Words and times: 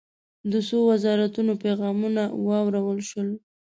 د 0.51 0.53
څو 0.67 0.77
وزارتونو 0.91 1.53
پیغامونه 1.63 2.23
واورل 2.47 2.99
شول. 3.09 3.29